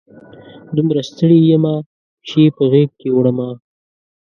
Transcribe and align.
دومره 0.75 1.01
ستړي 1.09 1.37
یمه، 1.49 1.75
پښې 2.23 2.43
په 2.55 2.63
غیږ 2.71 2.89
کې 2.99 3.09
وړمه 3.15 3.49